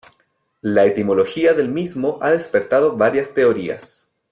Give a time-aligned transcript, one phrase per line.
[0.61, 4.09] La etimología del mismo ha despertado varias teorías.